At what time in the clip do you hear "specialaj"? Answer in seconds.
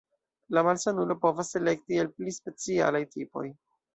2.39-3.03